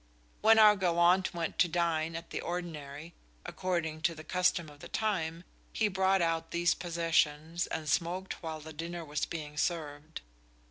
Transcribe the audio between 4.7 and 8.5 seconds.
the time, he brought out these possessions, and smoked